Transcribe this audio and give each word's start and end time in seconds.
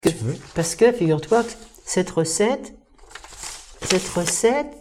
que, 0.00 0.08
parce 0.54 0.74
que 0.76 0.92
figure-toi 0.92 1.44
que 1.44 1.50
cette 1.84 2.10
recette, 2.10 2.74
cette 3.82 4.08
recette, 4.08 4.72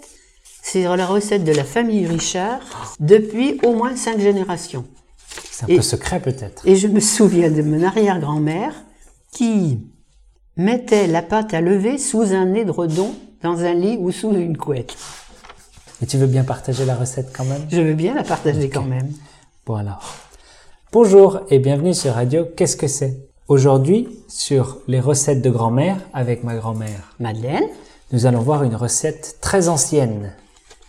c'est 0.61 0.83
la 0.83 1.05
recette 1.05 1.43
de 1.43 1.51
la 1.51 1.63
famille 1.63 2.05
Richard 2.05 2.59
depuis 2.99 3.59
au 3.63 3.73
moins 3.73 3.95
cinq 3.95 4.19
générations. 4.19 4.85
C'est 5.51 5.63
un 5.65 5.75
peu 5.75 5.81
secret 5.81 6.19
peut-être. 6.19 6.65
Et 6.67 6.75
je 6.75 6.87
me 6.87 6.99
souviens 6.99 7.49
de 7.49 7.61
mon 7.61 7.83
arrière-grand-mère 7.83 8.73
qui 9.31 9.87
mettait 10.57 11.07
la 11.07 11.21
pâte 11.21 11.53
à 11.53 11.61
lever 11.61 11.97
sous 11.97 12.33
un 12.33 12.53
édredon 12.53 13.13
dans 13.41 13.59
un 13.59 13.73
lit 13.73 13.97
ou 13.99 14.11
sous 14.11 14.31
une 14.31 14.57
couette. 14.57 14.95
Et 16.01 16.05
tu 16.05 16.17
veux 16.17 16.27
bien 16.27 16.43
partager 16.43 16.85
la 16.85 16.95
recette 16.95 17.31
quand 17.35 17.45
même? 17.45 17.65
Je 17.69 17.81
veux 17.81 17.93
bien 17.93 18.13
la 18.13 18.23
partager 18.23 18.69
quand 18.69 18.83
même. 18.83 19.11
Bon 19.65 19.75
alors. 19.75 20.15
Bonjour 20.91 21.41
et 21.49 21.59
bienvenue 21.59 21.93
sur 21.93 22.13
Radio 22.13 22.45
Qu'est-ce 22.55 22.77
que 22.77 22.87
c'est? 22.87 23.28
Aujourd'hui, 23.49 24.07
sur 24.27 24.77
les 24.87 24.99
recettes 24.99 25.41
de 25.41 25.49
grand-mère 25.49 25.97
avec 26.13 26.43
ma 26.43 26.55
grand-mère 26.55 27.15
Madeleine, 27.19 27.65
nous 28.11 28.27
allons 28.27 28.41
voir 28.41 28.63
une 28.63 28.75
recette 28.75 29.37
très 29.41 29.69
ancienne. 29.69 30.33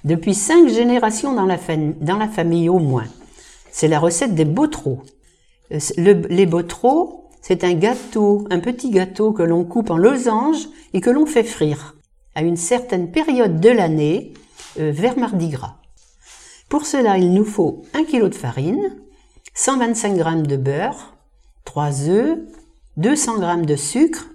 depuis 0.04 0.34
cinq 0.34 0.68
générations 0.68 1.34
dans 1.34 1.44
la, 1.46 1.56
fam- 1.56 1.94
dans 2.02 2.16
la 2.18 2.28
famille 2.28 2.68
au 2.70 2.78
moins. 2.78 3.06
C'est 3.70 3.88
la 3.88 3.98
recette 3.98 4.34
des 4.34 4.44
botreaux. 4.44 5.00
Euh, 5.72 5.78
le- 5.96 6.26
les 6.28 6.44
botreaux, 6.46 7.28
c'est 7.42 7.64
un 7.64 7.72
gâteau, 7.74 8.46
un 8.50 8.60
petit 8.60 8.90
gâteau 8.90 9.32
que 9.32 9.42
l'on 9.42 9.64
coupe 9.64 9.90
en 9.90 9.96
losanges 9.98 10.68
et 10.92 11.00
que 11.00 11.08
l'on 11.10 11.24
fait 11.26 11.44
frire 11.44 11.96
à 12.34 12.42
une 12.42 12.56
certaine 12.58 13.10
période 13.10 13.58
de 13.60 13.70
l'année, 13.70 14.32
euh, 14.78 14.90
vers 14.90 15.18
Mardi 15.18 15.48
Gras. 15.48 15.76
Pour 16.68 16.84
cela, 16.86 17.16
il 17.18 17.32
nous 17.32 17.44
faut 17.46 17.82
1 17.94 18.04
kg 18.04 18.28
de 18.28 18.34
farine, 18.34 18.96
125 19.54 20.16
g 20.16 20.42
de 20.42 20.56
beurre, 20.56 21.14
3 21.64 22.08
œufs, 22.08 22.38
200 22.96 23.40
g 23.40 23.66
de 23.66 23.76
sucre, 23.76 24.26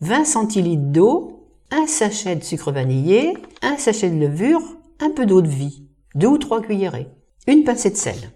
20 0.00 0.24
centilitres 0.24 0.82
d'eau, 0.82 1.48
un 1.70 1.86
sachet 1.86 2.36
de 2.36 2.44
sucre 2.44 2.72
vanillé, 2.72 3.34
un 3.62 3.76
sachet 3.76 4.10
de 4.10 4.18
levure, 4.18 4.62
un 5.00 5.10
peu 5.10 5.26
d'eau 5.26 5.42
de 5.42 5.48
vie, 5.48 5.84
deux 6.14 6.28
ou 6.28 6.38
trois 6.38 6.62
cuillerées, 6.62 7.08
une 7.46 7.64
pincée 7.64 7.90
de 7.90 7.96
sel. 7.96 8.32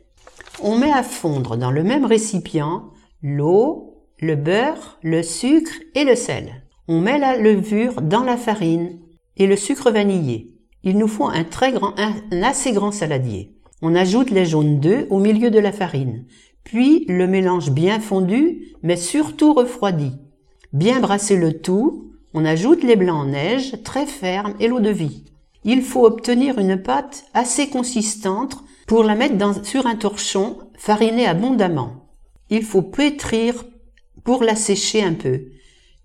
On 0.62 0.76
met 0.76 0.92
à 0.92 1.02
fondre 1.02 1.56
dans 1.56 1.70
le 1.70 1.82
même 1.82 2.04
récipient 2.04 2.90
l'eau, 3.22 4.06
le 4.18 4.36
beurre, 4.36 4.98
le 5.02 5.22
sucre 5.22 5.72
et 5.94 6.04
le 6.04 6.14
sel. 6.14 6.64
On 6.88 7.00
met 7.00 7.18
la 7.18 7.36
levure 7.36 8.02
dans 8.02 8.22
la 8.22 8.36
farine 8.36 9.00
et 9.36 9.46
le 9.46 9.56
sucre 9.56 9.90
vanillé. 9.90 10.54
Il 10.84 10.98
nous 10.98 11.08
faut 11.08 11.27
un 11.27 11.44
très 11.44 11.72
grand, 11.72 11.94
un, 11.98 12.42
assez 12.42 12.72
grand 12.72 12.92
saladier. 12.92 13.56
On 13.80 13.94
ajoute 13.94 14.30
les 14.30 14.46
jaunes 14.46 14.78
d'œufs 14.80 15.06
au 15.10 15.18
milieu 15.18 15.50
de 15.50 15.58
la 15.58 15.72
farine, 15.72 16.24
puis 16.64 17.05
le 17.08 17.27
mélange 17.27 17.70
bien 17.70 18.00
fondu, 18.00 18.74
mais 18.82 18.96
surtout 18.96 19.52
refroidi. 19.52 20.12
Bien 20.72 21.00
brasser 21.00 21.36
le 21.36 21.60
tout, 21.60 22.12
on 22.34 22.44
ajoute 22.44 22.82
les 22.82 22.96
blancs 22.96 23.22
en 23.22 23.27
neige, 23.27 23.77
très 23.84 24.06
fermes, 24.06 24.55
et 24.58 24.68
l'eau 24.68 24.80
de 24.80 24.90
vie. 24.90 25.24
Il 25.64 25.83
faut 25.83 26.06
obtenir 26.06 26.58
une 26.58 26.83
pâte 26.83 27.24
assez 27.34 27.68
consistante 27.68 28.56
pour 28.86 29.05
la 29.05 29.14
mettre 29.14 29.64
sur 29.64 29.86
un 29.86 29.96
torchon 29.96 30.58
fariné 30.77 31.27
abondamment. 31.27 32.08
Il 32.50 32.64
faut 32.64 32.83
pétrir 32.83 33.64
pour 34.24 34.42
la 34.42 34.56
sécher 34.56 35.02
un 35.02 35.14
peu, 35.14 35.42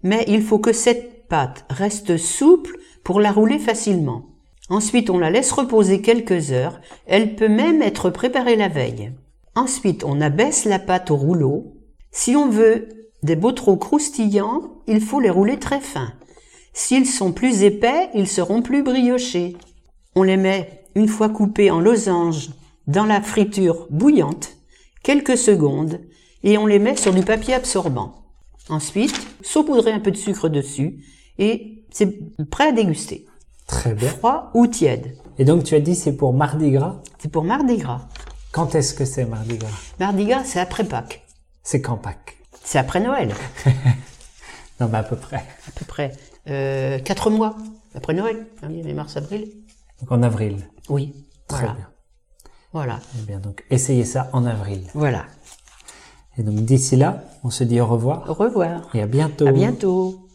mais 0.04 0.26
il 0.28 0.42
faut 0.42 0.60
que 0.60 0.74
cette 0.74 1.28
pâte 1.28 1.66
reste 1.70 2.18
souple 2.18 2.78
pour 3.04 3.20
la 3.20 3.32
rouler 3.32 3.60
facilement. 3.60 4.26
Ensuite, 4.70 5.10
on 5.10 5.18
la 5.18 5.30
laisse 5.30 5.52
reposer 5.52 6.02
quelques 6.02 6.52
heures. 6.52 6.80
Elle 7.06 7.36
peut 7.36 7.48
même 7.48 7.82
être 7.82 8.10
préparée 8.10 8.56
la 8.56 8.68
veille. 8.68 9.12
Ensuite, 9.58 10.04
on 10.04 10.22
abaisse 10.22 10.66
la 10.66 10.78
pâte 10.78 11.10
au 11.10 11.16
rouleau. 11.16 11.74
Si 12.12 12.36
on 12.36 12.48
veut 12.48 12.90
des 13.24 13.40
trop 13.56 13.76
croustillants, 13.76 14.62
il 14.86 15.02
faut 15.02 15.20
les 15.20 15.32
rouler 15.32 15.58
très 15.58 15.80
fins. 15.80 16.14
S'ils 16.74 17.08
sont 17.08 17.32
plus 17.32 17.64
épais, 17.64 18.10
ils 18.14 18.28
seront 18.28 18.62
plus 18.62 18.84
briochés. 18.84 19.58
On 20.16 20.22
les 20.22 20.38
met, 20.38 20.84
une 20.94 21.08
fois 21.08 21.30
coupés 21.30 21.72
en 21.72 21.80
losanges, 21.80 22.52
dans 22.86 23.06
la 23.06 23.20
friture 23.20 23.88
bouillante, 23.90 24.52
quelques 25.02 25.40
secondes, 25.40 26.02
et 26.44 26.60
on 26.60 26.68
les 26.68 26.78
met 26.78 26.96
sur 26.96 27.12
du 27.12 27.24
papier 27.24 27.56
absorbant. 27.56 28.14
Ensuite, 28.70 29.20
saupoudrer 29.42 29.92
un 29.92 30.00
peu 30.00 30.12
de 30.12 30.18
sucre 30.18 30.50
dessus, 30.50 31.04
et 31.40 31.84
c'est 31.90 32.16
prêt 32.52 32.68
à 32.68 32.72
déguster. 32.74 33.26
Très 33.66 33.96
bien. 33.96 34.10
Froid 34.10 34.52
ou 34.54 34.68
tiède. 34.68 35.18
Et 35.40 35.46
donc 35.46 35.64
tu 35.64 35.74
as 35.74 35.80
dit 35.80 35.96
c'est 35.96 36.16
pour 36.16 36.32
Mardi 36.32 36.70
Gras? 36.70 37.02
C'est 37.18 37.32
pour 37.32 37.44
Mardi 37.44 37.78
Gras. 37.78 38.08
Quand 38.58 38.74
est-ce 38.74 38.96
que 38.96 39.06
c'est 39.06 39.24
Mardi 39.26 39.56
Gras? 39.60 39.70
Mardi 40.00 40.26
Gras, 40.26 40.44
c'est 40.44 40.60
après 40.60 40.84
Pâques. 40.84 41.24
C'est 41.62 41.80
quand 41.80 41.96
Pâques? 41.96 42.38
C'est 42.64 42.80
après 42.80 43.00
Noël, 43.00 43.32
Non 44.80 44.88
mais 44.92 44.98
à 44.98 45.04
peu 45.04 45.16
près. 45.16 45.36
à 45.38 45.72
peu 45.76 45.86
près. 45.86 46.12
Euh, 46.50 46.98
quatre 46.98 47.30
mois 47.30 47.56
après 47.94 48.16
Noël. 48.16 48.48
Janvier, 48.64 48.94
mars, 48.94 49.16
avril. 49.16 49.52
Donc 50.02 50.12
en 50.12 50.24
avril. 50.24 50.68
Oui. 50.90 51.14
Très 51.48 51.60
voilà. 51.60 51.74
bien. 51.76 51.88
Voilà. 52.74 53.00
Eh 53.20 53.22
bien 53.28 53.38
donc 53.38 53.64
essayez 53.70 54.06
ça 54.06 54.28
en 54.34 54.44
avril. 54.48 54.88
Voilà. 54.96 55.26
Et 56.40 56.42
donc 56.42 56.56
d'ici 56.56 56.96
là, 56.96 57.26
on 57.44 57.52
se 57.52 57.64
dit 57.64 57.80
au 57.80 57.86
revoir 57.86 58.28
Au 58.28 58.34
revoir. 58.34 58.90
et 58.96 59.04
à 59.04 59.08
bientôt. 59.08 59.46
À 59.48 59.52
bientôt. 59.52 60.27